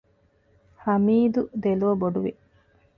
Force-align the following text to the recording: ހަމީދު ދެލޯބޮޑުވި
ހަމީދު 0.83 1.41
ދެލޯބޮޑުވި 1.63 2.31